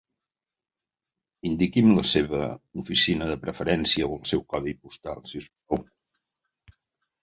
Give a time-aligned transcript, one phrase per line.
[1.49, 2.41] Indiqui'm la seva
[2.85, 5.89] oficina de preferència o el seu codi postal, si us plau.